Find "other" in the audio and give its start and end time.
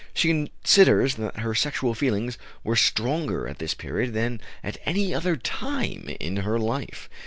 5.13-5.35